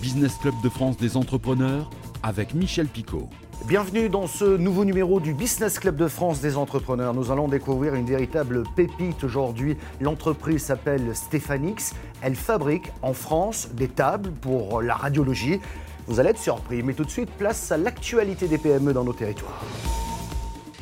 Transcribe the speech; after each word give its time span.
Business 0.00 0.36
Club 0.36 0.54
de 0.62 0.68
France 0.68 0.96
des 0.96 1.16
entrepreneurs 1.16 1.90
avec 2.22 2.54
Michel 2.54 2.86
Picot. 2.86 3.28
Bienvenue 3.66 4.08
dans 4.08 4.28
ce 4.28 4.44
nouveau 4.56 4.84
numéro 4.84 5.18
du 5.18 5.34
Business 5.34 5.80
Club 5.80 5.96
de 5.96 6.06
France 6.06 6.40
des 6.40 6.56
entrepreneurs. 6.56 7.14
Nous 7.14 7.32
allons 7.32 7.48
découvrir 7.48 7.94
une 7.94 8.06
véritable 8.06 8.62
pépite 8.76 9.24
aujourd'hui. 9.24 9.76
L'entreprise 10.00 10.62
s'appelle 10.62 11.16
Stéphanix. 11.16 11.94
Elle 12.22 12.36
fabrique 12.36 12.92
en 13.02 13.12
France 13.12 13.70
des 13.72 13.88
tables 13.88 14.30
pour 14.30 14.82
la 14.82 14.94
radiologie. 14.94 15.58
Vous 16.06 16.20
allez 16.20 16.30
être 16.30 16.38
surpris, 16.38 16.84
mais 16.84 16.94
tout 16.94 17.04
de 17.04 17.10
suite, 17.10 17.30
place 17.30 17.72
à 17.72 17.76
l'actualité 17.76 18.46
des 18.46 18.58
PME 18.58 18.92
dans 18.92 19.04
nos 19.04 19.12
territoires. 19.12 19.64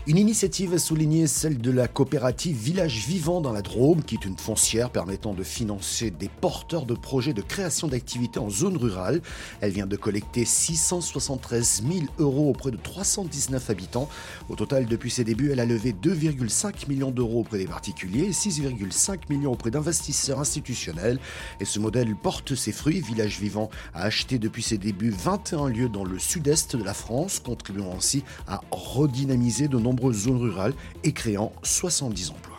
Une 0.09 0.19
initiative 0.19 0.73
a 0.73 0.79
souligné 0.79 1.27
celle 1.27 1.59
de 1.59 1.73
la 1.73 1.89
coopérative 1.89 2.57
Village 2.57 3.09
Vivant 3.09 3.41
dans 3.41 3.51
la 3.51 3.61
Drôme, 3.61 4.05
qui 4.05 4.15
est 4.15 4.25
une 4.25 4.39
foncière 4.39 4.91
permettant 4.91 5.35
de 5.35 5.43
financer 5.43 6.13
des 6.13 6.29
porteurs 6.29 6.87
de 6.87 6.95
projets 6.95 7.33
de 7.33 7.43
création 7.43 7.89
d'activités 7.89 8.39
en 8.39 8.49
zone 8.49 8.77
rurale. 8.77 9.21
Elle 9.61 9.73
vient 9.73 9.89
de 9.89 9.97
collecter 9.97 10.45
673 10.45 11.83
000 11.83 12.05
euros 12.21 12.51
auprès 12.51 12.71
de 12.71 12.77
319 12.77 13.69
habitants. 13.69 14.09
Au 14.49 14.55
total, 14.55 14.87
depuis 14.87 15.11
ses 15.11 15.25
débuts, 15.25 15.51
elle 15.51 15.59
a 15.59 15.67
levé 15.67 15.93
2,5 15.93 16.89
millions 16.89 17.11
d'euros 17.11 17.41
auprès 17.41 17.59
des 17.59 17.67
particuliers 17.67 18.27
et 18.27 18.31
6,5 18.31 19.23
millions 19.29 19.55
auprès 19.55 19.73
d'investisseurs 19.73 20.39
institutionnels. 20.39 21.19
Et 21.59 21.65
ce 21.65 21.81
modèle 21.81 22.15
porte 22.15 22.55
ses 22.55 22.71
fruits. 22.71 23.01
Village 23.01 23.41
Vivant 23.41 23.71
a 23.93 24.03
acheté 24.03 24.39
depuis 24.39 24.63
ses 24.63 24.79
débuts 24.79 25.11
21 25.11 25.69
lieux 25.69 25.89
dans 25.89 26.05
le 26.05 26.21
sud-est 26.21 26.77
de 26.77 26.85
la 26.85 26.95
France, 26.95 27.41
contribuant 27.41 27.93
ainsi 27.97 28.23
à 28.47 28.61
redynamiser 28.71 29.67
de 29.67 29.79
nombreux 29.81 29.96
zones 30.13 30.41
rurales 30.41 30.75
et 31.05 31.13
créant 31.13 31.53
70 31.63 32.31
emplois. 32.31 32.57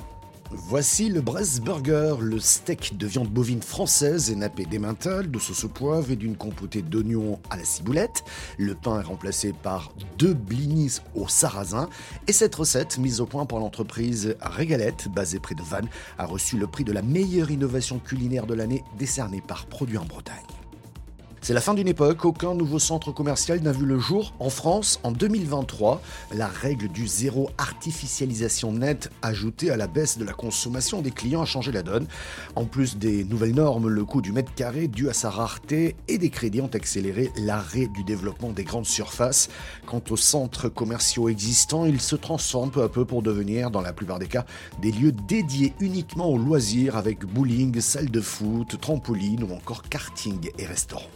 Voici 0.49 1.09
le 1.09 1.19
Brest 1.19 1.61
Burger, 1.61 2.15
le 2.21 2.39
steak 2.39 2.97
de 2.97 3.05
viande 3.05 3.27
bovine 3.27 3.61
française 3.61 4.31
et 4.31 4.35
nappé 4.35 4.65
d'emmental, 4.65 5.29
de 5.29 5.39
sauce 5.39 5.65
au 5.65 5.67
poivre 5.67 6.09
et 6.11 6.15
d'une 6.15 6.37
compotée 6.37 6.81
d'oignons 6.81 7.39
à 7.49 7.57
la 7.57 7.65
ciboulette. 7.65 8.23
Le 8.57 8.73
pain 8.73 9.01
est 9.01 9.03
remplacé 9.03 9.51
par 9.51 9.91
deux 10.17 10.33
blinis 10.33 10.99
au 11.15 11.27
sarrasin. 11.27 11.89
Et 12.27 12.33
cette 12.33 12.55
recette, 12.55 12.97
mise 12.97 13.19
au 13.19 13.25
point 13.25 13.45
par 13.45 13.59
l'entreprise 13.59 14.37
Régalette, 14.41 15.09
basée 15.13 15.39
près 15.39 15.55
de 15.55 15.63
Vannes, 15.63 15.89
a 16.17 16.25
reçu 16.25 16.57
le 16.57 16.67
prix 16.67 16.85
de 16.85 16.93
la 16.93 17.01
meilleure 17.01 17.51
innovation 17.51 17.99
culinaire 17.99 18.47
de 18.47 18.53
l'année 18.53 18.83
décerné 18.97 19.41
par 19.41 19.65
Produit 19.65 19.97
en 19.97 20.05
Bretagne. 20.05 20.56
C'est 21.41 21.53
la 21.53 21.61
fin 21.61 21.73
d'une 21.73 21.87
époque, 21.87 22.25
aucun 22.25 22.55
nouveau 22.55 22.77
centre 22.77 23.11
commercial 23.11 23.61
n'a 23.61 23.71
vu 23.71 23.85
le 23.85 23.99
jour 23.99 24.33
en 24.39 24.49
France 24.49 24.99
en 25.03 25.11
2023. 25.11 26.01
La 26.33 26.47
règle 26.47 26.89
du 26.89 27.07
zéro 27.07 27.49
artificialisation 27.57 28.73
nette 28.73 29.11
ajoutée 29.21 29.69
à 29.69 29.77
la 29.77 29.87
baisse 29.87 30.17
de 30.17 30.25
la 30.25 30.33
consommation 30.33 31.01
des 31.01 31.11
clients 31.11 31.43
a 31.43 31.45
changé 31.45 31.71
la 31.71 31.83
donne. 31.83 32.07
En 32.55 32.65
plus 32.65 32.97
des 32.97 33.23
nouvelles 33.23 33.53
normes, 33.55 33.87
le 33.87 34.03
coût 34.03 34.21
du 34.21 34.33
mètre 34.33 34.53
carré 34.55 34.87
dû 34.87 35.09
à 35.09 35.13
sa 35.13 35.29
rareté 35.29 35.95
et 36.07 36.17
des 36.17 36.29
crédits 36.29 36.59
ont 36.59 36.69
accéléré 36.73 37.31
l'arrêt 37.37 37.87
du 37.87 38.03
développement 38.03 38.51
des 38.51 38.63
grandes 38.63 38.85
surfaces. 38.85 39.47
Quant 39.85 40.01
aux 40.09 40.17
centres 40.17 40.67
commerciaux 40.67 41.29
existants, 41.29 41.85
ils 41.85 42.01
se 42.01 42.17
transforment 42.17 42.71
peu 42.71 42.83
à 42.83 42.89
peu 42.89 43.05
pour 43.05 43.21
devenir, 43.21 43.71
dans 43.71 43.81
la 43.81 43.93
plupart 43.93 44.19
des 44.19 44.27
cas, 44.27 44.45
des 44.81 44.91
lieux 44.91 45.13
dédiés 45.13 45.73
uniquement 45.79 46.29
aux 46.29 46.37
loisirs 46.37 46.97
avec 46.97 47.25
bowling, 47.25 47.79
salle 47.79 48.09
de 48.09 48.21
foot, 48.21 48.79
trampoline 48.81 49.43
ou 49.43 49.53
encore 49.53 49.83
karting 49.83 50.49
et 50.57 50.65
restaurants. 50.65 51.07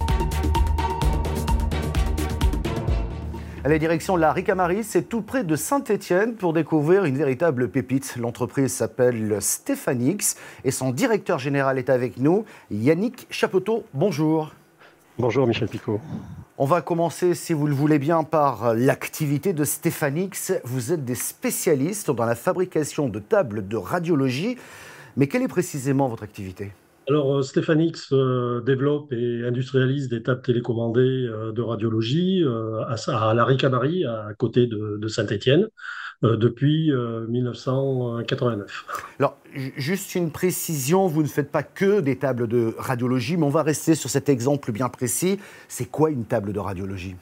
À 3.63 3.69
la 3.69 3.77
direction 3.77 4.15
la 4.15 4.33
Ricamarie, 4.33 4.83
c'est 4.83 5.03
tout 5.03 5.21
près 5.21 5.43
de 5.43 5.55
Saint-Étienne 5.55 6.33
pour 6.33 6.51
découvrir 6.51 7.05
une 7.05 7.15
véritable 7.15 7.69
pépite. 7.69 8.15
L'entreprise 8.17 8.73
s'appelle 8.73 9.37
Stéphanix 9.39 10.35
et 10.65 10.71
son 10.71 10.89
directeur 10.89 11.37
général 11.37 11.77
est 11.77 11.91
avec 11.91 12.17
nous, 12.17 12.43
Yannick 12.71 13.27
Chapeteau. 13.29 13.83
Bonjour. 13.93 14.51
Bonjour 15.19 15.45
Michel 15.45 15.67
Picot. 15.67 16.01
On 16.57 16.65
va 16.65 16.81
commencer, 16.81 17.35
si 17.35 17.53
vous 17.53 17.67
le 17.67 17.75
voulez 17.75 17.99
bien, 17.99 18.23
par 18.23 18.73
l'activité 18.73 19.53
de 19.53 19.63
Stéphanix. 19.63 20.53
Vous 20.63 20.91
êtes 20.91 21.05
des 21.05 21.13
spécialistes 21.13 22.09
dans 22.09 22.25
la 22.25 22.35
fabrication 22.35 23.09
de 23.09 23.19
tables 23.19 23.67
de 23.67 23.77
radiologie. 23.77 24.57
Mais 25.17 25.27
quelle 25.27 25.43
est 25.43 25.47
précisément 25.47 26.07
votre 26.07 26.23
activité? 26.23 26.71
Alors, 27.09 27.37
euh, 27.37 27.41
Stéphanix 27.41 28.09
euh, 28.13 28.61
développe 28.61 29.11
et 29.11 29.45
industrialise 29.45 30.07
des 30.07 30.21
tables 30.21 30.41
télécommandées 30.41 31.27
euh, 31.27 31.51
de 31.51 31.61
radiologie 31.61 32.43
à, 32.87 33.33
la 33.33 33.45
Ricamarie, 33.45 34.05
à 34.05 34.33
côté 34.37 34.67
de, 34.67 35.07
Saint-Étienne, 35.07 35.67
depuis 36.21 36.91
1989. 36.91 38.85
Alors, 39.19 39.37
juste 39.53 40.15
une 40.15 40.31
précision, 40.31 41.07
vous 41.07 41.23
ne 41.23 41.27
faites 41.27 41.51
pas 41.51 41.63
que 41.63 41.99
des 41.99 42.17
tables 42.17 42.47
de 42.47 42.73
radiologie, 42.77 43.37
mais 43.37 43.45
on 43.45 43.49
va 43.49 43.63
rester 43.63 43.95
sur 43.95 44.09
cet 44.09 44.29
exemple 44.29 44.71
bien 44.71 44.89
précis. 44.89 45.39
C'est 45.67 45.89
quoi 45.89 46.11
une 46.11 46.25
table 46.25 46.53
de 46.53 46.59
radiologie? 46.59 47.15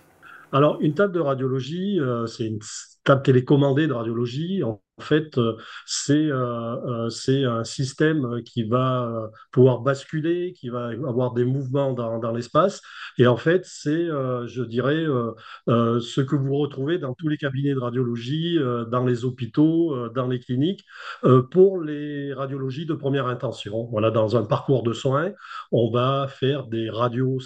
Alors, 0.52 0.78
une 0.82 0.94
table 0.94 1.14
de 1.14 1.20
radiologie, 1.20 2.00
c'est 2.28 2.46
une 2.46 2.60
table 3.04 3.22
télécommandée 3.24 3.88
de 3.88 3.94
radiologie. 3.94 4.64
En 4.64 4.82
fait, 5.00 5.38
euh, 5.38 5.56
euh, 6.10 7.06
euh, 7.06 7.10
c'est 7.10 7.44
un 7.46 7.64
système 7.64 8.42
qui 8.44 8.64
va 8.64 9.30
pouvoir 9.52 9.80
basculer, 9.80 10.54
qui 10.54 10.70
va 10.70 10.88
avoir 11.08 11.34
des 11.34 11.46
mouvements 11.46 11.94
dans, 11.94 12.32
l'espace. 12.32 12.82
Et 13.18 13.28
en 13.28 13.38
fait, 13.38 13.66
c'est, 13.66 14.08
je 14.08 14.64
dirais, 14.64 15.06
ce 15.68 16.22
que 16.22 16.36
vous 16.36 16.56
retrouvez 16.58 16.98
dans 16.98 17.14
tous 17.14 17.28
les 17.28 17.38
cabinets 17.38 17.74
de 17.74 17.80
radiologie, 17.80 18.60
dans 18.92 19.06
les 19.06 19.26
hôpitaux, 19.26 20.10
dans 20.10 20.28
les 20.28 20.40
cliniques, 20.40 20.86
pour 21.52 21.82
les 21.82 22.34
radiologies 22.34 22.86
de 22.86 22.94
première 22.94 23.28
intention. 23.28 23.88
Voilà, 23.92 24.12
dans 24.12 24.36
un 24.38 24.44
parcours 24.44 24.84
de 24.84 24.94
soins, 24.94 25.32
on 25.72 25.92
va 25.92 26.28
faire 26.28 26.68
des 26.68 26.90
radios 26.90 27.40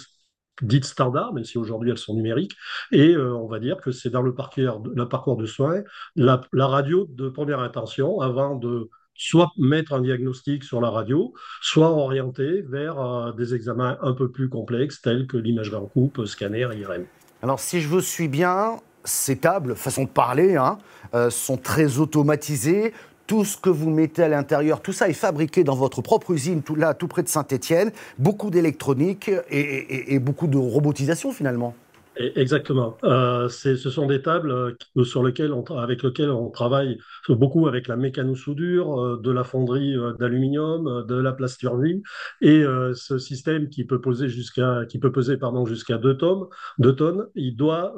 dites 0.62 0.84
standards, 0.84 1.32
même 1.32 1.44
si 1.44 1.58
aujourd'hui 1.58 1.90
elles 1.90 1.98
sont 1.98 2.14
numériques. 2.14 2.56
Et 2.92 3.14
euh, 3.14 3.34
on 3.34 3.46
va 3.46 3.58
dire 3.58 3.78
que 3.78 3.92
c'est 3.92 4.10
dans 4.10 4.22
le 4.22 4.34
parcours, 4.34 4.82
parcours 5.10 5.36
de 5.36 5.46
soins, 5.46 5.82
la, 6.16 6.40
radio 6.52 7.06
de 7.10 7.28
première 7.28 7.60
intention, 7.60 8.20
avant 8.20 8.56
de 8.56 8.88
soit 9.16 9.50
mettre 9.58 9.92
un 9.92 10.00
diagnostic 10.00 10.64
sur 10.64 10.80
la 10.80 10.90
radio, 10.90 11.32
soit 11.60 11.90
orienter 11.90 12.62
vers 12.62 13.00
euh, 13.00 13.32
des 13.32 13.54
examens 13.54 13.96
un 14.02 14.12
peu 14.12 14.30
plus 14.30 14.48
complexes 14.48 15.00
tels 15.00 15.26
que 15.26 15.36
l'imagerie 15.36 15.76
en 15.76 15.86
coupe, 15.86 16.24
scanner, 16.26 16.68
IRM. 16.72 17.04
Alors 17.42 17.60
si 17.60 17.80
je 17.80 17.88
vous 17.88 18.00
suis 18.00 18.28
bien, 18.28 18.78
ces 19.04 19.36
tables, 19.36 19.76
façon 19.76 20.04
de 20.04 20.08
parler, 20.08 20.56
hein, 20.56 20.78
euh, 21.14 21.30
sont 21.30 21.56
très 21.56 21.98
automatisées 21.98 22.92
tout 23.26 23.44
ce 23.44 23.56
que 23.56 23.70
vous 23.70 23.90
mettez 23.90 24.22
à 24.22 24.28
l'intérieur, 24.28 24.80
tout 24.80 24.92
ça 24.92 25.08
est 25.08 25.14
fabriqué 25.14 25.64
dans 25.64 25.76
votre 25.76 26.02
propre 26.02 26.32
usine, 26.32 26.62
tout 26.62 26.74
là, 26.74 26.94
tout 26.94 27.08
près 27.08 27.22
de 27.22 27.28
Saint-Étienne, 27.28 27.90
beaucoup 28.18 28.50
d'électronique 28.50 29.30
et, 29.50 30.18
beaucoup 30.18 30.46
de 30.46 30.58
robotisation 30.58 31.32
finalement. 31.32 31.74
Exactement. 32.16 32.96
Euh, 33.02 33.48
ce 33.48 33.74
sont 33.76 34.06
des 34.06 34.22
tables 34.22 34.52
euh, 34.52 35.04
sur 35.04 35.24
lesquelles 35.24 35.52
on, 35.52 35.64
avec 35.76 36.04
lesquelles 36.04 36.30
on 36.30 36.48
travaille 36.48 36.96
beaucoup 37.28 37.66
avec 37.66 37.88
la 37.88 37.96
mécano-soudure, 37.96 39.00
euh, 39.00 39.20
de 39.20 39.32
la 39.32 39.42
fonderie 39.42 39.96
euh, 39.96 40.12
d'aluminium, 40.12 40.86
euh, 40.86 41.02
de 41.02 41.16
la 41.16 41.32
plasturgie, 41.32 42.02
et 42.40 42.62
euh, 42.62 42.94
ce 42.94 43.18
système 43.18 43.68
qui 43.68 43.84
peut 43.84 44.00
poser 44.00 44.28
jusqu'à 44.28 44.82
qui 44.88 45.00
peut 45.00 45.10
peser 45.10 45.38
pardon 45.38 45.66
jusqu'à 45.66 45.98
2 45.98 46.16
tonnes, 46.16 46.44
2 46.78 46.94
tonnes, 46.94 47.26
il 47.34 47.56
doit 47.56 47.94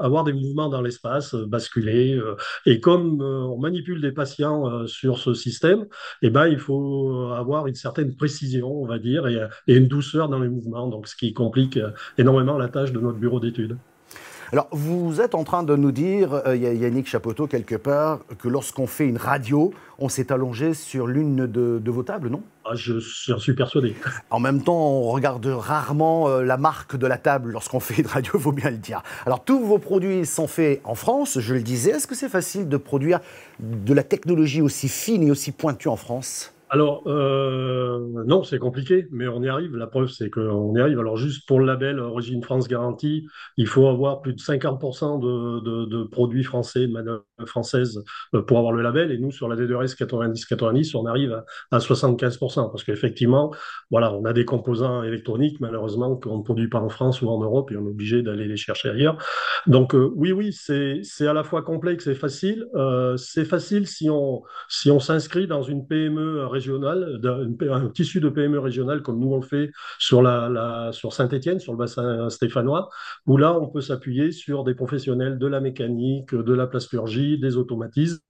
avoir 0.00 0.24
des 0.24 0.32
mouvements 0.32 0.68
dans 0.68 0.80
l'espace, 0.82 1.34
basculer. 1.34 2.20
et 2.66 2.80
comme 2.80 3.20
on 3.22 3.58
manipule 3.58 4.00
des 4.00 4.12
patients 4.12 4.86
sur 4.86 5.18
ce 5.18 5.34
système, 5.34 5.86
eh 6.22 6.30
ben 6.30 6.46
il 6.46 6.58
faut 6.58 7.30
avoir 7.34 7.66
une 7.66 7.74
certaine 7.74 8.14
précision, 8.16 8.70
on 8.82 8.86
va 8.86 8.98
dire, 8.98 9.26
et, 9.26 9.46
et 9.66 9.76
une 9.76 9.88
douceur 9.88 10.28
dans 10.28 10.38
les 10.38 10.48
mouvements. 10.48 10.86
Donc 10.88 11.08
ce 11.08 11.16
qui 11.16 11.32
complique 11.32 11.78
énormément 12.18 12.56
la 12.58 12.68
tâche 12.68 12.92
de 12.92 12.99
notre 13.00 13.18
bureau 13.18 13.40
d'études. 13.40 13.76
Alors, 14.52 14.66
vous 14.72 15.20
êtes 15.20 15.36
en 15.36 15.44
train 15.44 15.62
de 15.62 15.76
nous 15.76 15.92
dire, 15.92 16.42
euh, 16.44 16.56
Yannick 16.56 17.06
Chapoteau, 17.06 17.46
quelque 17.46 17.76
part, 17.76 18.18
que 18.36 18.48
lorsqu'on 18.48 18.88
fait 18.88 19.06
une 19.06 19.16
radio, 19.16 19.72
on 20.00 20.08
s'est 20.08 20.32
allongé 20.32 20.74
sur 20.74 21.06
l'une 21.06 21.46
de, 21.46 21.80
vos 21.88 22.02
tables, 22.02 22.30
non? 22.30 22.42
Ah, 22.64 22.74
Je 22.74 22.98
suis 22.98 23.54
persuadé. 23.54 23.94
En 24.30 24.40
même 24.40 24.64
temps, 24.64 24.74
on 24.74 25.10
regarde 25.10 25.46
rarement 25.46 26.28
euh, 26.28 26.42
la 26.42 26.56
marque 26.56 26.96
de 26.96 27.06
la 27.06 27.16
table 27.16 27.52
lorsqu'on 27.52 27.78
fait 27.78 28.02
une 28.02 28.08
radio, 28.08 28.32
il 28.38 28.40
faut 28.40 28.50
bien 28.50 28.70
le 28.70 28.78
dire. 28.78 29.04
Alors, 29.24 29.44
tous 29.44 29.64
vos 29.64 29.78
produits 29.78 30.26
sont 30.26 30.48
faits 30.48 30.80
en 30.82 30.96
France, 30.96 31.38
je 31.38 31.54
le 31.54 31.62
disais. 31.62 31.92
Est-ce 31.92 32.08
que 32.08 32.16
c'est 32.16 32.28
facile 32.28 32.68
de 32.68 32.76
produire 32.76 33.20
de 33.60 33.94
la 33.94 34.02
technologie 34.02 34.62
aussi 34.62 34.88
fine 34.88 35.22
et 35.22 35.30
aussi 35.30 35.52
pointue 35.52 35.86
en 35.86 35.96
France? 35.96 36.52
Alors, 36.72 37.02
euh, 37.08 37.98
non, 38.26 38.44
c'est 38.44 38.60
compliqué, 38.60 39.08
mais 39.10 39.26
on 39.26 39.42
y 39.42 39.48
arrive. 39.48 39.74
La 39.74 39.88
preuve, 39.88 40.08
c'est 40.08 40.30
qu'on 40.30 40.72
y 40.76 40.80
arrive. 40.80 41.00
Alors, 41.00 41.16
juste 41.16 41.48
pour 41.48 41.58
le 41.58 41.66
label 41.66 41.98
Origine 41.98 42.44
France 42.44 42.68
Garantie, 42.68 43.26
il 43.56 43.66
faut 43.66 43.88
avoir 43.88 44.22
plus 44.22 44.34
de 44.34 44.40
50% 44.40 45.18
de, 45.18 45.86
de, 45.86 46.04
produits 46.04 46.44
français, 46.44 46.86
de 46.86 46.92
manœuvres 46.92 47.24
françaises, 47.44 48.00
euh, 48.34 48.42
pour 48.42 48.58
avoir 48.58 48.72
le 48.72 48.82
label. 48.82 49.10
Et 49.10 49.18
nous, 49.18 49.32
sur 49.32 49.48
la 49.48 49.56
D2S 49.56 49.96
90-90, 49.96 50.96
on 50.96 51.06
arrive 51.06 51.42
à, 51.72 51.78
75%. 51.78 52.70
Parce 52.70 52.84
qu'effectivement, 52.84 53.52
voilà, 53.90 54.14
on 54.14 54.24
a 54.24 54.32
des 54.32 54.44
composants 54.44 55.02
électroniques, 55.02 55.58
malheureusement, 55.58 56.14
qu'on 56.14 56.38
ne 56.38 56.44
produit 56.44 56.68
pas 56.68 56.78
en 56.78 56.88
France 56.88 57.20
ou 57.20 57.28
en 57.30 57.40
Europe, 57.40 57.72
et 57.72 57.76
on 57.76 57.84
est 57.84 57.90
obligé 57.90 58.22
d'aller 58.22 58.46
les 58.46 58.56
chercher 58.56 58.90
ailleurs. 58.90 59.18
Donc, 59.66 59.92
euh, 59.92 60.12
oui, 60.14 60.30
oui, 60.30 60.52
c'est 60.52 61.26
à 61.26 61.32
la 61.32 61.42
fois 61.42 61.62
complexe 61.62 62.06
et 62.06 62.14
facile. 62.14 62.64
c'est 63.16 63.44
facile 63.44 63.88
si 63.88 64.08
on, 64.08 64.42
si 64.68 64.88
on 64.92 65.00
s'inscrit 65.00 65.48
dans 65.48 65.62
une 65.62 65.88
PME 65.88 66.44
un, 66.68 67.88
tissu 67.90 68.20
de 68.20 68.28
PME 68.28 68.58
régional 68.58 69.02
comme 69.02 69.18
nous 69.18 69.32
on 69.32 69.36
le 69.36 69.46
fait 69.46 69.70
sur 69.98 71.12
Saint-Étienne, 71.12 71.60
sur 71.60 71.72
le 71.72 71.78
bassin 71.78 72.28
stéphanois, 72.30 72.88
où 73.26 73.36
là 73.36 73.58
on 73.58 73.68
peut 73.68 73.80
s'appuyer 73.80 74.32
sur 74.32 74.64
des 74.64 74.74
professionnels 74.74 75.38
de 75.38 75.46
la 75.46 75.60
mécanique, 75.60 76.34
de 76.34 76.52
la 76.52 76.66
plasturgie, 76.66 77.38
des 77.38 77.56
automatismes 77.56 78.20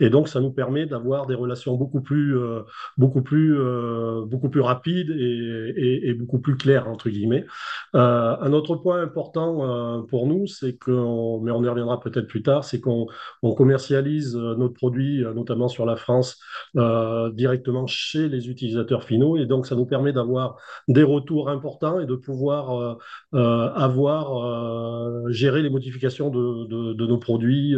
et 0.00 0.10
donc, 0.10 0.28
ça 0.28 0.40
nous 0.40 0.50
permet 0.50 0.86
d'avoir 0.86 1.26
des 1.26 1.34
relations 1.34 1.76
beaucoup 1.76 2.00
plus, 2.00 2.36
euh, 2.36 2.62
beaucoup 2.96 3.22
plus, 3.22 3.56
euh, 3.58 4.24
beaucoup 4.26 4.48
plus 4.48 4.60
rapides 4.60 5.10
et, 5.10 6.14
beaucoup 6.14 6.38
plus 6.38 6.56
claires, 6.56 6.88
entre 6.88 7.08
guillemets. 7.08 7.46
Euh, 7.94 8.36
un 8.40 8.52
autre 8.52 8.76
point 8.76 9.00
important 9.02 10.04
pour 10.08 10.26
nous, 10.26 10.46
c'est 10.46 10.76
qu'on, 10.76 11.40
mais 11.40 11.50
on 11.50 11.62
y 11.62 11.68
reviendra 11.68 12.00
peut-être 12.00 12.26
plus 12.26 12.42
tard, 12.42 12.64
c'est 12.64 12.80
qu'on 12.80 13.06
commercialise 13.42 14.36
notre 14.36 14.74
produit, 14.74 15.22
notamment 15.34 15.68
sur 15.68 15.86
la 15.86 15.96
France, 15.96 16.38
directement 16.74 17.86
chez 17.86 18.28
les 18.28 18.48
utilisateurs 18.48 19.04
finaux. 19.04 19.36
Et 19.36 19.46
donc, 19.46 19.66
ça 19.66 19.74
nous 19.74 19.86
permet 19.86 20.12
d'avoir 20.12 20.56
des 20.88 21.02
retours 21.02 21.48
importants 21.48 22.00
et 22.00 22.06
de 22.06 22.14
pouvoir 22.14 22.98
avoir, 23.32 25.30
gérer 25.30 25.62
les 25.62 25.70
modifications 25.70 26.30
de, 26.30 27.06
nos 27.06 27.18
produits 27.18 27.76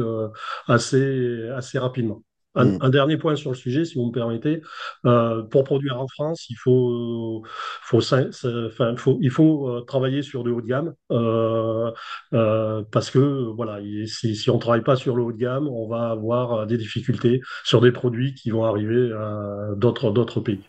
assez, 0.67 1.49
assez 1.51 1.68
rapidement. 1.77 2.23
Mm. 2.65 2.79
Un, 2.81 2.91
dernier 2.91 3.17
point 3.17 3.37
sur 3.37 3.51
le 3.51 3.57
sujet, 3.57 3.85
si 3.85 3.99
vous 3.99 4.07
me 4.07 4.13
permettez. 4.13 4.63
Euh, 5.05 5.43
pour 5.43 5.65
produire 5.65 6.01
en 6.01 6.09
France, 6.09 6.47
il 6.49 6.57
faut, 6.57 7.43
faut, 7.83 7.99
enfin, 7.99 8.97
faut 8.97 9.19
il 9.21 9.31
faut 9.31 9.69
euh, 9.69 9.81
travailler 9.83 10.23
sur 10.23 10.45
du 10.45 10.51
haut 10.51 10.61
de 10.61 10.67
gamme 10.67 10.95
euh, 11.13 11.93
parce 12.91 13.11
que 13.11 13.53
voilà, 13.55 13.79
si, 14.07 14.35
si 14.35 14.51
on 14.51 14.55
ne 14.55 14.61
travaille 14.61 14.83
pas 14.83 14.97
sur 14.97 15.17
le 15.17 15.23
haut 15.23 15.33
de 15.33 15.39
gamme, 15.39 15.69
on 15.69 15.89
va 15.89 16.11
avoir 16.11 16.67
des 16.67 16.79
difficultés 16.79 17.41
sur 17.65 17.81
des 17.81 17.93
produits 17.93 18.35
qui 18.35 18.51
vont 18.51 18.65
arriver 18.65 19.11
d'autres 19.77 20.41
pays. 20.41 20.63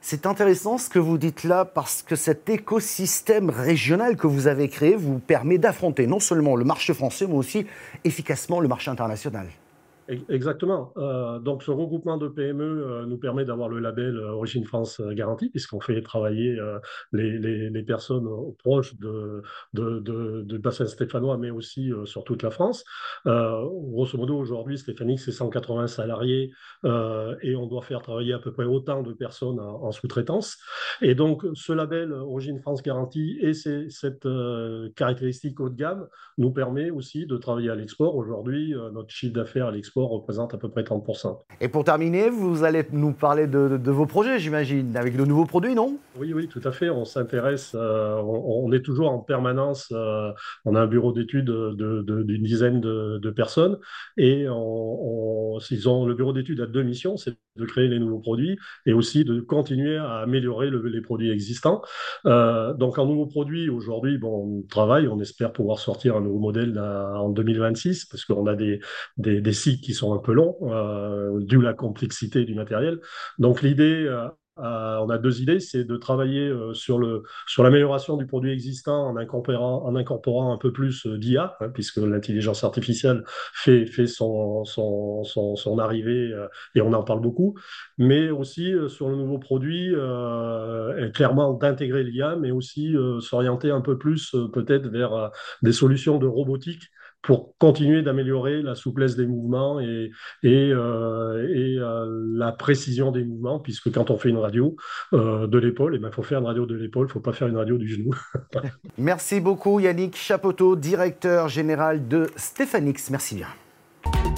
C'est 0.00 0.26
intéressant 0.26 0.78
ce 0.78 0.88
que 0.88 0.98
vous 0.98 1.18
dites 1.18 1.44
là 1.44 1.64
parce 1.64 2.02
que 2.02 2.16
cet 2.16 2.48
écosystème 2.48 3.50
régional 3.50 4.16
que 4.16 4.26
vous 4.26 4.46
avez 4.46 4.68
créé 4.68 4.94
vous 4.94 5.18
permet 5.18 5.58
d'affronter 5.58 6.06
non 6.06 6.20
seulement 6.20 6.56
le 6.56 6.64
marché 6.64 6.94
français, 6.94 7.26
mais 7.26 7.34
aussi 7.34 7.66
efficacement 8.04 8.60
le 8.60 8.68
marché 8.68 8.90
international. 8.90 9.48
Exactement. 10.08 10.94
Euh, 10.96 11.38
donc, 11.38 11.62
ce 11.62 11.70
regroupement 11.70 12.16
de 12.16 12.28
PME 12.28 12.64
euh, 12.64 13.04
nous 13.04 13.18
permet 13.18 13.44
d'avoir 13.44 13.68
le 13.68 13.78
label 13.78 14.16
euh, 14.16 14.30
Origine 14.30 14.64
France 14.64 15.02
garantie, 15.02 15.50
puisqu'on 15.50 15.80
fait 15.80 16.00
travailler 16.00 16.58
les, 17.12 17.82
personnes 17.82 18.28
proches 18.58 18.94
de, 18.96 19.42
bassin 20.58 20.86
stéphanois, 20.86 21.36
mais 21.36 21.50
aussi 21.50 21.92
sur 22.04 22.24
toute 22.24 22.42
la 22.42 22.50
France. 22.50 22.84
grosso 23.24 24.16
modo, 24.16 24.36
aujourd'hui, 24.36 24.78
Stéphanie, 24.78 25.18
c'est 25.18 25.32
180 25.32 25.86
salariés 25.86 26.50
et 26.84 27.56
on 27.56 27.66
doit 27.66 27.82
faire 27.82 28.02
travailler 28.02 28.32
à 28.32 28.38
peu 28.38 28.52
près 28.52 28.64
autant 28.64 29.02
de 29.02 29.12
personnes 29.12 29.60
en, 29.60 29.90
sous-traitance. 29.92 30.58
Et 31.00 31.14
donc, 31.14 31.44
ce 31.54 31.72
label 31.72 32.12
Origine 32.12 32.60
France 32.60 32.82
garantie 32.82 33.38
et 33.40 33.52
cette 33.54 34.28
caractéristique 34.96 35.60
haut 35.60 35.70
de 35.70 35.76
gamme 35.76 36.06
nous 36.36 36.50
permet 36.50 36.90
aussi 36.90 37.26
de 37.26 37.36
travailler 37.36 37.70
à 37.70 37.74
l'export. 37.74 38.16
Aujourd'hui, 38.16 38.74
notre 38.92 39.10
chiffre 39.10 39.34
d'affaires 39.34 39.66
à 39.66 39.70
l'export 39.72 39.97
représente 40.06 40.54
à 40.54 40.58
peu 40.58 40.68
près 40.68 40.82
30%. 40.82 41.38
Et 41.60 41.68
pour 41.68 41.84
terminer, 41.84 42.30
vous 42.30 42.64
allez 42.64 42.84
nous 42.92 43.12
parler 43.12 43.46
de, 43.46 43.90
vos 43.90 44.06
projets, 44.06 44.38
j'imagine, 44.38 44.96
avec 44.96 45.16
de 45.16 45.24
nouveaux 45.24 45.46
produits, 45.46 45.74
non? 45.74 45.98
Oui, 46.16 46.32
oui, 46.32 46.48
tout 46.48 46.60
à 46.64 46.72
fait. 46.72 46.90
On 46.90 47.04
s'intéresse, 47.04 47.72
euh, 47.74 48.16
on, 48.22 48.72
est 48.72 48.82
toujours 48.82 49.10
en 49.10 49.18
permanence, 49.18 49.88
euh, 49.92 50.30
on 50.64 50.74
a 50.74 50.80
un 50.80 50.86
bureau 50.86 51.12
d'études 51.12 51.50
d'une 51.50 52.42
dizaine 52.42 52.80
de, 52.80 53.30
personnes 53.30 53.78
et 54.16 54.46
on, 54.48 55.58
ils 55.70 55.88
ont, 55.88 56.06
le 56.06 56.14
bureau 56.14 56.32
d'études 56.32 56.60
a 56.60 56.66
deux 56.66 56.82
missions, 56.82 57.16
c'est 57.16 57.34
de 57.56 57.64
créer 57.64 57.88
les 57.88 57.98
nouveaux 57.98 58.20
produits 58.20 58.58
et 58.86 58.92
aussi 58.92 59.24
de 59.24 59.40
continuer 59.40 59.96
à 59.96 60.18
améliorer 60.18 60.70
les 60.70 61.00
produits 61.00 61.30
existants. 61.30 61.82
Euh, 62.26 62.72
donc 62.74 62.98
en 62.98 63.06
nouveaux 63.06 63.26
produits, 63.26 63.68
aujourd'hui, 63.68 64.18
bon, 64.18 64.60
on 64.60 64.62
travaille, 64.68 65.08
on 65.08 65.20
espère 65.20 65.52
pouvoir 65.52 65.78
sortir 65.78 66.16
un 66.16 66.20
nouveau 66.20 66.38
modèle 66.38 66.78
en 66.78 67.28
2026 67.28 68.06
parce 68.06 68.24
qu'on 68.24 68.46
a 68.46 68.54
des, 68.54 68.80
des, 69.16 69.40
des 69.40 69.52
cycles 69.52 69.87
qui 69.88 69.94
sont 69.94 70.12
un 70.12 70.18
peu 70.18 70.34
longs, 70.34 70.58
euh, 70.64 71.40
dû 71.40 71.58
à 71.60 71.62
la 71.62 71.72
complexité 71.72 72.44
du 72.44 72.54
matériel. 72.54 73.00
Donc 73.38 73.62
l'idée, 73.62 74.04
euh, 74.04 74.28
euh, 74.58 74.98
on 74.98 75.08
a 75.08 75.16
deux 75.16 75.40
idées, 75.40 75.60
c'est 75.60 75.84
de 75.84 75.96
travailler 75.96 76.52
sur 76.74 76.98
le 76.98 77.22
sur 77.46 77.62
l'amélioration 77.62 78.18
du 78.18 78.26
produit 78.26 78.52
existant 78.52 79.06
en 79.08 79.16
incorporant 79.16 79.86
en 79.86 79.96
incorporant 79.96 80.52
un 80.52 80.58
peu 80.58 80.72
plus 80.72 81.06
d'IA, 81.06 81.56
hein, 81.60 81.70
puisque 81.72 81.96
l'intelligence 81.96 82.64
artificielle 82.64 83.24
fait 83.54 83.86
fait 83.86 84.06
son 84.06 84.66
son, 84.66 85.24
son, 85.24 85.78
arrivée 85.78 86.34
et 86.74 86.82
on 86.82 86.92
en 86.92 87.02
parle 87.02 87.22
beaucoup, 87.22 87.54
mais 87.96 88.28
aussi 88.28 88.74
sur 88.88 89.08
le 89.08 89.16
nouveau 89.16 89.38
produit, 89.38 89.94
clairement 91.14 91.54
d'intégrer 91.54 92.04
l'IA, 92.04 92.36
mais 92.36 92.50
aussi 92.50 92.94
s'orienter 93.20 93.70
un 93.70 93.80
peu 93.80 93.96
plus 93.96 94.36
peut-être 94.52 94.88
vers 94.88 95.30
des 95.62 95.72
solutions 95.72 96.18
de 96.18 96.26
robotique 96.26 96.90
pour 97.22 97.56
continuer 97.58 98.02
d'améliorer 98.02 98.62
la 98.62 98.74
souplesse 98.74 99.16
des 99.16 99.26
mouvements 99.26 99.80
et, 99.80 100.10
euh, 100.44 100.76
euh, 100.76 102.24
la 102.34 102.52
précision 102.52 103.10
des 103.10 103.24
mouvements, 103.24 103.58
puisque 103.58 103.92
quand 103.92 104.10
on 104.10 104.16
fait 104.16 104.28
une 104.28 104.38
radio 104.38 104.76
euh, 105.12 105.46
de 105.46 105.58
l'épaule, 105.58 105.94
il 105.94 105.98
eh 105.98 106.00
ben, 106.00 106.10
faut 106.10 106.22
faire 106.22 106.38
une 106.38 106.46
radio 106.46 106.66
de 106.66 106.76
l'épaule, 106.76 107.06
il 107.06 107.08
ne 107.08 107.12
faut 107.12 107.20
pas 107.20 107.32
faire 107.32 107.48
une 107.48 107.56
radio 107.56 107.76
du 107.76 107.88
genou. 107.88 108.14
Merci 108.98 109.40
beaucoup 109.40 109.80
Yannick 109.80 110.16
Chapoteau, 110.16 110.76
directeur 110.76 111.48
général 111.48 112.06
de 112.08 112.28
Stéphanix. 112.36 113.10
Merci 113.10 113.36
bien. 113.36 114.37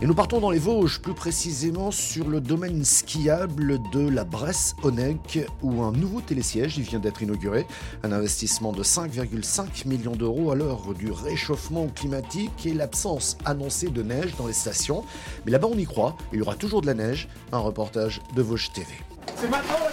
Et 0.00 0.06
nous 0.06 0.14
partons 0.14 0.38
dans 0.38 0.50
les 0.50 0.60
Vosges, 0.60 1.00
plus 1.00 1.12
précisément 1.12 1.90
sur 1.90 2.28
le 2.28 2.40
domaine 2.40 2.84
skiable 2.84 3.80
de 3.90 4.08
la 4.08 4.22
Bresse-Onec, 4.22 5.40
où 5.60 5.82
un 5.82 5.90
nouveau 5.90 6.20
télésiège 6.20 6.78
vient 6.78 7.00
d'être 7.00 7.20
inauguré. 7.20 7.66
Un 8.04 8.12
investissement 8.12 8.70
de 8.70 8.84
5,5 8.84 9.88
millions 9.88 10.14
d'euros 10.14 10.52
à 10.52 10.54
l'heure 10.54 10.94
du 10.94 11.10
réchauffement 11.10 11.88
climatique 11.88 12.64
et 12.64 12.74
l'absence 12.74 13.36
annoncée 13.44 13.88
de 13.88 14.04
neige 14.04 14.36
dans 14.36 14.46
les 14.46 14.52
stations. 14.52 15.02
Mais 15.44 15.50
là-bas, 15.50 15.66
on 15.68 15.76
y 15.76 15.84
croit, 15.84 16.16
il 16.32 16.38
y 16.38 16.42
aura 16.42 16.54
toujours 16.54 16.80
de 16.80 16.86
la 16.86 16.94
neige. 16.94 17.28
Un 17.50 17.58
reportage 17.58 18.20
de 18.36 18.42
Vosges 18.42 18.70
TV. 18.72 18.86
C'est 19.34 19.50
maintenant 19.50 19.78
la 19.82 19.90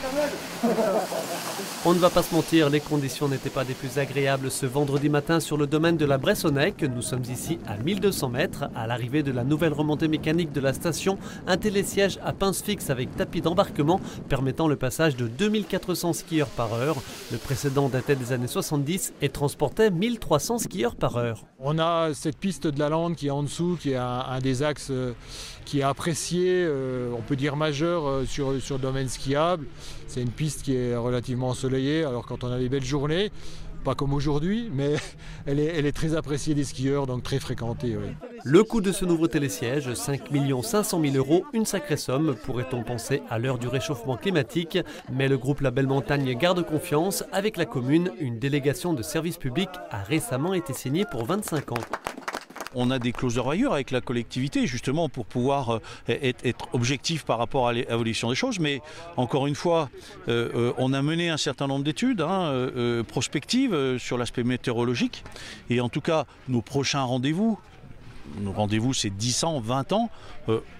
On 1.87 1.93
ne 1.93 1.99
va 1.99 2.09
pas 2.09 2.23
se 2.23 2.33
mentir, 2.33 2.71
les 2.71 2.79
conditions 2.79 3.27
n'étaet 3.27 3.51
pas 3.51 3.63
des 3.63 3.75
plus 3.75 3.99
agréables 3.99 4.49
ce 4.49 4.65
vendredi 4.65 5.07
matin 5.07 5.39
sur 5.39 5.55
le 5.55 5.67
domaine 5.67 5.97
de 5.97 6.05
la 6.05 6.17
Bressonnec. 6.17 6.81
Nous 6.81 7.03
sommes 7.03 7.21
ici 7.29 7.59
à 7.67 7.77
1200 7.77 8.29
mètres, 8.29 8.65
à 8.73 8.87
l'arrivée 8.87 9.21
de 9.21 9.31
la 9.31 9.43
nouvelle 9.43 9.71
remontée 9.71 10.07
mécanique 10.07 10.51
de 10.51 10.59
la 10.61 10.73
station, 10.73 11.19
un 11.45 11.57
télésiège 11.57 12.17
à 12.23 12.33
pince 12.33 12.63
fixe 12.63 12.89
avec 12.89 13.15
tapis 13.15 13.41
d'embarquement 13.41 14.01
permettant 14.27 14.67
le 14.67 14.77
passage 14.77 15.15
de 15.15 15.27
2400 15.27 16.13
skieurs 16.13 16.47
par 16.47 16.73
heure. 16.73 16.97
Le 17.31 17.37
précédent 17.37 17.87
datait 17.87 18.15
des 18.15 18.31
années 18.31 18.47
70 18.47 19.13
et 19.21 19.29
transportait 19.29 19.91
1300 19.91 20.57
skieurs 20.57 20.95
par 20.95 21.17
heure. 21.17 21.43
On 21.59 21.77
a 21.77 22.15
cette 22.15 22.37
piste 22.39 22.65
de 22.65 22.79
la 22.79 22.89
Lande 22.89 23.15
qui 23.15 23.27
est 23.27 23.31
en 23.31 23.43
dessous, 23.43 23.77
qui 23.79 23.91
est 23.91 23.95
un, 23.95 24.39
des 24.41 24.63
axes 24.63 24.87
euh, 24.89 25.13
qui 25.65 25.79
est 25.81 25.83
apprécié, 25.83 26.63
euh, 26.65 27.11
on 27.17 27.21
peut 27.21 27.35
dire 27.35 27.55
majeur 27.55 28.07
euh, 28.07 28.25
sur, 28.25 28.59
sur 28.59 28.77
le 28.77 28.81
domaine 28.81 29.07
skiable. 29.07 29.67
C'est 30.07 30.21
une 30.21 30.31
piste 30.31 30.63
qui 30.63 30.75
est 30.75 30.95
relativement 30.95 31.53
alors 32.05 32.25
quand 32.25 32.43
on 32.43 32.51
a 32.51 32.59
des 32.59 32.69
belles 32.69 32.83
journées, 32.83 33.31
pas 33.83 33.95
comme 33.95 34.13
aujourd'hui, 34.13 34.69
mais 34.73 34.95
elle 35.45 35.59
est, 35.59 35.91
très 35.91 36.15
appréciée 36.15 36.55
des 36.55 36.63
skieurs, 36.63 37.05
donc 37.05 37.23
très 37.23 37.39
fréquentée. 37.39 37.95
Le 38.43 38.63
coût 38.63 38.81
de 38.81 38.91
ce 38.91 39.05
nouveau 39.05 39.27
télésiège, 39.27 39.93
5 39.93 40.21
500 40.63 41.01
000 41.01 41.15
euros, 41.15 41.45
une 41.53 41.65
sacrée 41.65 41.97
somme, 41.97 42.35
pourrait-on 42.45 42.83
penser 42.83 43.21
à 43.29 43.37
l'heure 43.37 43.59
du 43.59 43.67
réchauffement 43.67 44.17
climatique. 44.17 44.79
Mais 45.11 45.27
le 45.27 45.37
groupe 45.37 45.61
La 45.61 45.71
Belle 45.71 45.87
Montagne 45.87 46.33
garde 46.37 46.65
confiance. 46.65 47.23
Avec 47.31 47.57
la 47.57 47.65
commune, 47.65 48.11
une 48.19 48.39
délégation 48.39 48.93
de 48.93 49.03
service 49.03 49.37
public 49.37 49.69
a 49.91 50.01
récemment 50.01 50.53
été 50.53 50.73
signée 50.73 51.05
pour 51.11 51.25
25 51.25 51.71
ans 51.73 52.24
on 52.75 52.91
a 52.91 52.99
des 52.99 53.11
clauses 53.11 53.35
de 53.35 53.67
avec 53.69 53.91
la 53.91 54.01
collectivité, 54.01 54.67
justement 54.67 55.09
pour 55.09 55.25
pouvoir 55.25 55.71
euh, 55.71 55.79
être, 56.09 56.67
objectif 56.73 57.23
par 57.23 57.37
rapport 57.37 57.67
à 57.67 57.73
l'évolution 57.73 58.29
des 58.29 58.35
choses. 58.35 58.59
Mais 58.59 58.81
encore 59.17 59.47
une 59.47 59.55
fois, 59.55 59.89
euh, 60.27 60.49
euh, 60.55 60.73
on 60.77 60.93
a 60.93 61.01
mené 61.01 61.29
un 61.29 61.37
certain 61.37 61.67
nombre 61.67 61.83
d'études 61.83 62.21
hein, 62.21 62.69
prospectives 63.07 63.97
sur 63.97 64.17
l'aspect 64.17 64.43
météorologique. 64.43 65.23
Et 65.69 65.79
en 65.79 65.89
tout 65.89 66.01
cas, 66.01 66.25
nos 66.47 66.61
prochains 66.61 67.03
rendez-vous, 67.03 67.57
nos 68.39 68.51
rendez-vous 68.51 68.93
c'est 68.93 69.09
10 69.09 69.43
ans, 69.45 69.59
20 69.59 69.93
ans, 69.93 70.09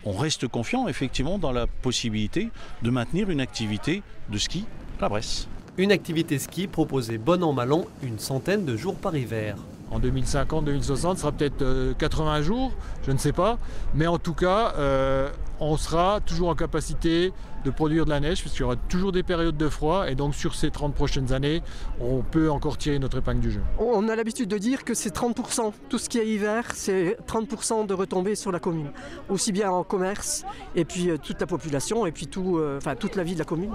on 0.03 0.13
reste 0.13 0.47
confiant 0.47 0.87
effectivement 0.87 1.37
dans 1.37 1.51
la 1.51 1.67
possibilité 1.67 2.49
de 2.81 2.89
maintenir 2.89 3.29
une 3.29 3.39
activité 3.39 4.03
de 4.29 4.37
ski 4.37 4.65
à 4.99 5.03
la 5.03 5.09
Bresse. 5.09 5.47
Une 5.77 5.91
activité 5.91 6.39
ski 6.39 6.67
proposée 6.67 7.17
bon 7.17 7.43
an 7.43 7.53
mal 7.53 7.71
an 7.73 7.85
une 8.01 8.19
centaine 8.19 8.65
de 8.65 8.75
jours 8.75 8.95
par 8.95 9.15
hiver 9.15 9.57
en 9.91 9.99
2050, 9.99 10.65
2060, 10.65 11.17
sera 11.19 11.31
peut-être 11.31 11.93
80 11.97 12.37
euh, 12.39 12.41
jours, 12.41 12.71
je 13.05 13.11
ne 13.11 13.17
sais 13.17 13.31
pas. 13.31 13.57
Mais 13.93 14.07
en 14.07 14.17
tout 14.17 14.33
cas, 14.33 14.73
euh, 14.77 15.29
on 15.59 15.77
sera 15.77 16.19
toujours 16.25 16.49
en 16.49 16.55
capacité 16.55 17.31
de 17.65 17.71
produire 17.71 18.05
de 18.05 18.11
la 18.11 18.19
neige, 18.19 18.41
puisqu'il 18.41 18.61
y 18.61 18.63
aura 18.63 18.75
toujours 18.75 19.11
des 19.11 19.23
périodes 19.23 19.57
de 19.57 19.67
froid, 19.67 20.07
et 20.07 20.15
donc 20.15 20.35
sur 20.35 20.55
ces 20.55 20.69
30 20.71 20.93
prochaines 20.93 21.33
années, 21.33 21.61
on 21.99 22.21
peut 22.21 22.49
encore 22.49 22.77
tirer 22.77 22.99
notre 22.99 23.17
épingle 23.17 23.41
du 23.41 23.51
jeu. 23.51 23.61
On 23.79 24.07
a 24.07 24.15
l'habitude 24.15 24.47
de 24.47 24.57
dire 24.57 24.85
que 24.85 24.93
c'est 24.93 25.13
30%, 25.13 25.73
tout 25.89 25.97
ce 25.97 26.07
qui 26.07 26.19
est 26.19 26.27
hiver, 26.27 26.71
c'est 26.73 27.17
30% 27.27 27.87
de 27.87 27.93
retombées 27.93 28.35
sur 28.35 28.51
la 28.51 28.59
commune, 28.59 28.91
aussi 29.29 29.51
bien 29.51 29.71
en 29.71 29.83
commerce, 29.83 30.45
et 30.75 30.85
puis 30.85 31.09
euh, 31.09 31.17
toute 31.17 31.41
la 31.41 31.47
population, 31.47 32.05
et 32.05 32.11
puis 32.11 32.27
tout, 32.27 32.57
euh, 32.57 32.77
enfin, 32.77 32.95
toute 32.95 33.15
la 33.15 33.23
vie 33.23 33.33
de 33.33 33.39
la 33.39 33.45
commune. 33.45 33.73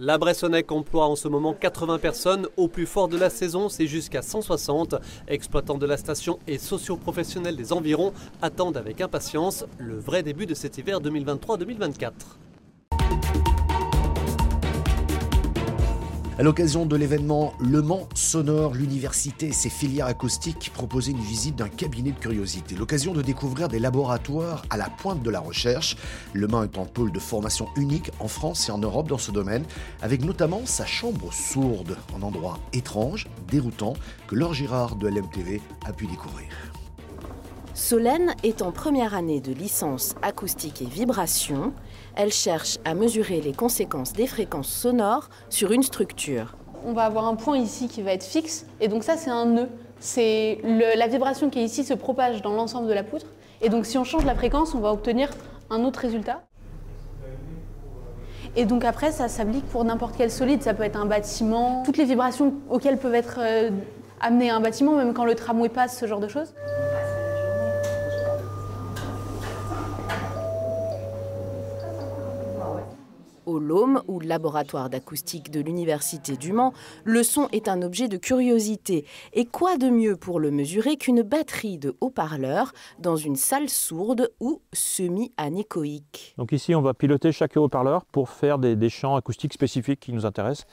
La 0.00 0.16
Bressonnec 0.16 0.70
emploie 0.70 1.06
en 1.06 1.16
ce 1.16 1.26
moment 1.26 1.54
80 1.54 1.98
personnes. 1.98 2.46
Au 2.56 2.68
plus 2.68 2.86
fort 2.86 3.08
de 3.08 3.16
la 3.16 3.30
saison, 3.30 3.68
c'est 3.68 3.88
jusqu'à 3.88 4.22
160. 4.22 4.94
Exploitants 5.26 5.76
de 5.76 5.86
la 5.86 5.96
station 5.96 6.38
et 6.46 6.56
socio-professionnels 6.56 7.56
des 7.56 7.72
environs 7.72 8.12
attendent 8.40 8.76
avec 8.76 9.00
impatience 9.00 9.64
le 9.78 9.98
vrai 9.98 10.22
début 10.22 10.46
de 10.46 10.54
cet 10.54 10.78
hiver 10.78 11.00
2023-2024. 11.00 12.12
À 16.38 16.44
l'occasion 16.44 16.86
de 16.86 16.94
l'événement 16.94 17.52
Le 17.58 17.82
Mans 17.82 18.08
Sonore, 18.14 18.72
l'université 18.72 19.48
et 19.48 19.52
ses 19.52 19.70
filières 19.70 20.06
acoustiques 20.06 20.70
proposaient 20.72 21.10
une 21.10 21.18
visite 21.18 21.56
d'un 21.56 21.68
cabinet 21.68 22.12
de 22.12 22.18
curiosité. 22.18 22.76
L'occasion 22.76 23.12
de 23.12 23.22
découvrir 23.22 23.66
des 23.66 23.80
laboratoires 23.80 24.62
à 24.70 24.76
la 24.76 24.88
pointe 24.88 25.20
de 25.24 25.30
la 25.30 25.40
recherche. 25.40 25.96
Le 26.34 26.46
Mans 26.46 26.62
est 26.62 26.78
un 26.78 26.84
pôle 26.84 27.10
de 27.10 27.18
formation 27.18 27.66
unique 27.74 28.12
en 28.20 28.28
France 28.28 28.68
et 28.68 28.70
en 28.70 28.78
Europe 28.78 29.08
dans 29.08 29.18
ce 29.18 29.32
domaine, 29.32 29.64
avec 30.00 30.24
notamment 30.24 30.62
sa 30.64 30.86
chambre 30.86 31.32
sourde, 31.32 31.96
un 32.16 32.22
endroit 32.22 32.60
étrange, 32.72 33.26
déroutant, 33.50 33.94
que 34.28 34.36
Laure 34.36 34.54
Girard 34.54 34.94
de 34.94 35.08
LMTV 35.08 35.60
a 35.86 35.92
pu 35.92 36.06
découvrir. 36.06 36.46
Solène 37.78 38.34
est 38.42 38.60
en 38.60 38.72
première 38.72 39.14
année 39.14 39.40
de 39.40 39.52
licence 39.52 40.16
acoustique 40.20 40.82
et 40.82 40.84
vibration. 40.84 41.72
Elle 42.16 42.32
cherche 42.32 42.78
à 42.84 42.92
mesurer 42.94 43.40
les 43.40 43.52
conséquences 43.52 44.12
des 44.12 44.26
fréquences 44.26 44.68
sonores 44.68 45.30
sur 45.48 45.70
une 45.70 45.84
structure. 45.84 46.56
On 46.84 46.92
va 46.92 47.04
avoir 47.04 47.28
un 47.28 47.36
point 47.36 47.56
ici 47.56 47.86
qui 47.86 48.02
va 48.02 48.12
être 48.12 48.24
fixe, 48.24 48.66
et 48.80 48.88
donc 48.88 49.04
ça 49.04 49.16
c'est 49.16 49.30
un 49.30 49.46
nœud. 49.46 49.68
C'est 50.00 50.58
la 50.64 51.06
vibration 51.06 51.50
qui 51.50 51.60
est 51.60 51.64
ici 51.64 51.84
se 51.84 51.94
propage 51.94 52.42
dans 52.42 52.52
l'ensemble 52.52 52.88
de 52.88 52.92
la 52.92 53.04
poutre, 53.04 53.26
et 53.60 53.68
donc 53.68 53.86
si 53.86 53.96
on 53.96 54.02
change 54.02 54.24
la 54.24 54.34
fréquence, 54.34 54.74
on 54.74 54.80
va 54.80 54.92
obtenir 54.92 55.30
un 55.70 55.84
autre 55.84 56.00
résultat. 56.00 56.42
Et 58.56 58.64
donc 58.64 58.84
après, 58.84 59.12
ça 59.12 59.28
s'applique 59.28 59.66
pour 59.66 59.84
n'importe 59.84 60.16
quel 60.18 60.32
solide. 60.32 60.64
Ça 60.64 60.74
peut 60.74 60.82
être 60.82 60.98
un 60.98 61.06
bâtiment, 61.06 61.84
toutes 61.84 61.96
les 61.96 62.06
vibrations 62.06 62.54
auxquelles 62.70 62.98
peuvent 62.98 63.14
être 63.14 63.38
euh, 63.38 63.70
amenées 64.20 64.50
un 64.50 64.60
bâtiment, 64.60 64.96
même 64.96 65.14
quand 65.14 65.24
le 65.24 65.36
tramway 65.36 65.68
passe, 65.68 65.96
ce 65.96 66.06
genre 66.06 66.18
de 66.18 66.28
choses. 66.28 66.52
Au 73.48 73.58
LOM, 73.58 74.02
ou 74.08 74.20
laboratoire 74.20 74.90
d'acoustique 74.90 75.50
de 75.50 75.60
l'Université 75.60 76.36
du 76.36 76.52
Mans, 76.52 76.74
le 77.04 77.22
son 77.22 77.48
est 77.50 77.66
un 77.66 77.80
objet 77.80 78.06
de 78.06 78.18
curiosité. 78.18 79.06
Et 79.32 79.46
quoi 79.46 79.78
de 79.78 79.88
mieux 79.88 80.16
pour 80.16 80.38
le 80.38 80.50
mesurer 80.50 80.98
qu'une 80.98 81.22
batterie 81.22 81.78
de 81.78 81.96
haut-parleurs 82.02 82.74
dans 82.98 83.16
une 83.16 83.36
salle 83.36 83.70
sourde 83.70 84.30
ou 84.38 84.60
semi-anéchoïque? 84.74 86.34
Donc 86.36 86.52
ici, 86.52 86.74
on 86.74 86.82
va 86.82 86.92
piloter 86.92 87.32
chaque 87.32 87.56
haut-parleur 87.56 88.04
pour 88.04 88.28
faire 88.28 88.58
des, 88.58 88.90
champs 88.90 89.16
acoustiques 89.16 89.54
spécifiques 89.54 90.00
qui 90.00 90.12
nous 90.12 90.26
intéressent 90.26 90.66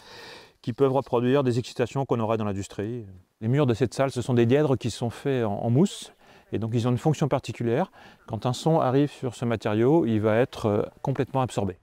qui 0.62 0.74
peuvent 0.74 0.92
reproduire 0.92 1.44
des 1.44 1.60
excitations 1.60 2.06
qu'on 2.06 2.20
aurait 2.20 2.36
dans 2.36 2.44
l'industrie. 2.44 3.06
Les 3.40 3.48
murs 3.48 3.68
de 3.68 3.74
cette 3.74 3.94
salle, 3.94 4.12
ce 4.12 4.22
sont 4.22 4.34
des 4.34 4.46
dièdres 4.46 4.78
qui 4.78 4.92
sont 4.92 5.10
faits 5.10 5.46
en, 5.46 5.60
en 5.60 5.70
mousse. 5.70 6.12
Et 6.52 6.60
donc 6.60 6.72
ils 6.74 6.90
ont 6.90 6.92
une 6.92 6.98
fonction 6.98 7.30
particulière. 7.30 7.90
Quand 8.28 8.46
un 8.46 8.54
son 8.54 8.82
arrive 8.82 9.12
sur 9.12 9.34
ce 9.34 9.46
matériau, 9.46 10.06
il 10.06 10.20
va 10.20 10.36
être 10.36 10.66
euh, 10.66 10.82
complètement 11.02 11.42
absorbé. 11.42 11.78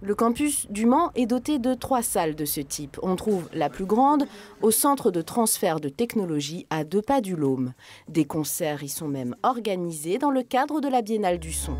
Le 0.00 0.14
campus 0.14 0.70
du 0.70 0.86
Mans 0.86 1.10
est 1.16 1.26
doté 1.26 1.58
de 1.58 1.74
trois 1.74 2.02
salles 2.02 2.36
de 2.36 2.44
ce 2.44 2.60
type. 2.60 3.00
On 3.02 3.16
trouve 3.16 3.48
la 3.52 3.68
plus 3.68 3.84
grande 3.84 4.26
au 4.62 4.70
centre 4.70 5.10
de 5.10 5.22
transfert 5.22 5.80
de 5.80 5.88
technologie 5.88 6.68
à 6.70 6.84
deux 6.84 7.02
pas 7.02 7.20
du 7.20 7.34
Laume. 7.34 7.72
Des 8.06 8.24
concerts 8.24 8.84
y 8.84 8.88
sont 8.88 9.08
même 9.08 9.34
organisés 9.42 10.18
dans 10.18 10.30
le 10.30 10.44
cadre 10.44 10.80
de 10.80 10.86
la 10.86 11.02
Biennale 11.02 11.40
du 11.40 11.52
son. 11.52 11.72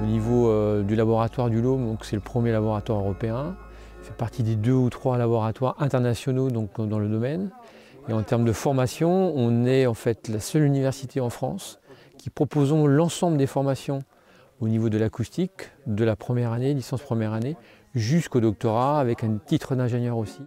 Au 0.00 0.06
niveau 0.06 0.48
euh, 0.48 0.84
du 0.84 0.94
laboratoire 0.94 1.50
du 1.50 1.60
Laume, 1.60 1.96
c'est 2.02 2.14
le 2.14 2.22
premier 2.22 2.52
laboratoire 2.52 3.00
européen. 3.00 3.56
Il 4.00 4.06
fait 4.06 4.16
partie 4.16 4.44
des 4.44 4.54
deux 4.54 4.70
ou 4.70 4.90
trois 4.90 5.18
laboratoires 5.18 5.74
internationaux 5.80 6.50
donc, 6.50 6.80
dans 6.80 7.00
le 7.00 7.08
domaine. 7.08 7.50
Et 8.08 8.12
en 8.12 8.22
termes 8.22 8.44
de 8.44 8.52
formation, 8.52 9.32
on 9.34 9.66
est 9.66 9.86
en 9.86 9.94
fait 9.94 10.28
la 10.28 10.38
seule 10.38 10.62
université 10.62 11.18
en 11.18 11.30
France 11.30 11.80
qui 12.16 12.30
proposons 12.30 12.86
l'ensemble 12.86 13.38
des 13.38 13.48
formations 13.48 14.04
au 14.60 14.68
niveau 14.68 14.88
de 14.88 14.98
l'acoustique, 14.98 15.70
de 15.86 16.04
la 16.04 16.16
première 16.16 16.52
année, 16.52 16.74
licence 16.74 17.02
première 17.02 17.32
année, 17.32 17.56
jusqu'au 17.94 18.40
doctorat 18.40 19.00
avec 19.00 19.24
un 19.24 19.38
titre 19.38 19.74
d'ingénieur 19.74 20.16
aussi. 20.18 20.42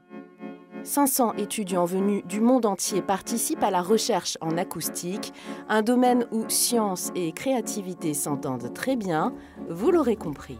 500 0.84 1.34
étudiants 1.36 1.86
venus 1.86 2.25
du 2.25 2.39
monde 2.39 2.66
entier 2.66 3.01
participent 3.01 3.63
à 3.63 3.72
la 3.72 3.82
recherche 3.82 4.38
en 4.42 4.58
acoustique, 4.58 5.34
un 5.68 5.82
domaine 5.82 6.25
où 6.32 6.46
science 6.48 7.12
et 7.16 7.32
créativité 7.32 8.13
s'entendent 8.13 8.74
très 8.74 8.96
bien, 8.96 9.34
vous 9.70 9.92
l'aurez 9.92 10.16
compris. 10.16 10.58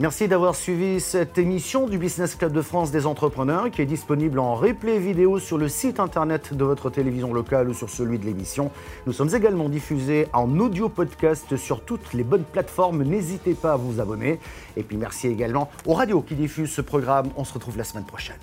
Merci 0.00 0.28
d'avoir 0.28 0.54
suivi 0.54 1.00
cette 1.00 1.38
émission 1.38 1.88
du 1.88 1.98
Business 1.98 2.36
Club 2.36 2.52
de 2.52 2.62
France 2.62 2.92
des 2.92 3.04
entrepreneurs 3.04 3.68
qui 3.68 3.82
est 3.82 3.86
disponible 3.86 4.38
en 4.38 4.54
replay 4.54 5.00
vidéo 5.00 5.40
sur 5.40 5.58
le 5.58 5.68
site 5.68 5.98
internet 5.98 6.54
de 6.54 6.64
votre 6.64 6.88
télévision 6.88 7.34
locale 7.34 7.68
ou 7.68 7.74
sur 7.74 7.90
celui 7.90 8.20
de 8.20 8.24
l'émission. 8.24 8.70
Nous 9.08 9.12
sommes 9.12 9.34
également 9.34 9.68
diffusés 9.68 10.28
en 10.32 10.60
audio 10.60 10.88
podcast 10.88 11.56
sur 11.56 11.80
toutes 11.80 12.14
les 12.14 12.22
bonnes 12.22 12.44
plateformes. 12.44 13.02
N'hésitez 13.02 13.54
pas 13.54 13.72
à 13.72 13.76
vous 13.76 13.98
abonner. 13.98 14.38
Et 14.76 14.84
puis 14.84 14.96
merci 14.96 15.26
également 15.26 15.68
aux 15.84 15.94
radios 15.94 16.22
qui 16.22 16.36
diffusent 16.36 16.70
ce 16.70 16.80
programme. 16.80 17.30
On 17.36 17.42
se 17.42 17.54
retrouve 17.54 17.76
la 17.76 17.82
semaine 17.82 18.06
prochaine. 18.06 18.36